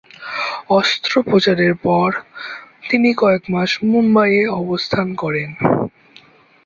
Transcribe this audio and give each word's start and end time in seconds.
অস্ত্রোপচারের 0.69 1.73
পর 1.83 2.09
তিনি 2.89 3.09
কয়েক 3.13 3.43
মাস 3.49 3.71
মুম্বাইয়ে 3.83 4.43
অবস্থান 4.61 5.07
করেন। 5.15 5.49